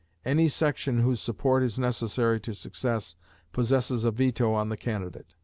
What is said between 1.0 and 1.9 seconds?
whose support is